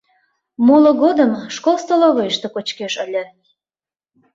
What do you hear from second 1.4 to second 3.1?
школ столовыйышто кочкеш